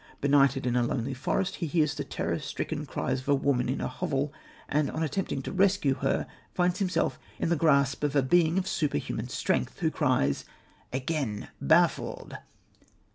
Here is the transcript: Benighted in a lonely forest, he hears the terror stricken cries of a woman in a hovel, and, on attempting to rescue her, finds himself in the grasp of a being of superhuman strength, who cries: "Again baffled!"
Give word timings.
Benighted 0.19 0.65
in 0.65 0.75
a 0.75 0.81
lonely 0.81 1.13
forest, 1.13 1.57
he 1.57 1.67
hears 1.67 1.93
the 1.93 2.03
terror 2.03 2.39
stricken 2.39 2.87
cries 2.87 3.19
of 3.19 3.29
a 3.29 3.35
woman 3.35 3.69
in 3.69 3.79
a 3.79 3.87
hovel, 3.87 4.33
and, 4.67 4.89
on 4.89 5.03
attempting 5.03 5.43
to 5.43 5.51
rescue 5.51 5.93
her, 6.01 6.25
finds 6.55 6.79
himself 6.79 7.19
in 7.37 7.49
the 7.49 7.55
grasp 7.55 8.03
of 8.03 8.15
a 8.15 8.23
being 8.23 8.57
of 8.57 8.67
superhuman 8.67 9.27
strength, 9.29 9.77
who 9.77 9.91
cries: 9.91 10.43
"Again 10.91 11.49
baffled!" 11.61 12.35